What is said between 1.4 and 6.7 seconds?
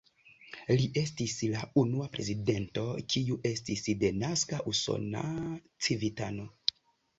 la unua prezidento, kiu estis denaska usona civitano.